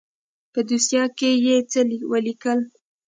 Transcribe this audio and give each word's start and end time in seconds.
په 0.53 0.59
دوسيه 0.67 1.03
کښې 1.17 1.31
يې 1.45 1.57
څه 1.71 1.79
وليکل. 2.11 2.59